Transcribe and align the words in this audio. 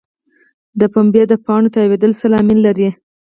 د 0.79 0.81
پنبې 0.93 1.23
د 1.27 1.33
پاڼو 1.45 1.73
تاویدل 1.75 2.11
څه 2.19 2.25
لامل 2.33 2.59
لري؟ 2.67 2.89